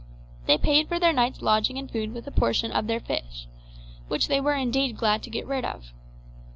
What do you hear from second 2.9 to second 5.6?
fish, which they were indeed glad to get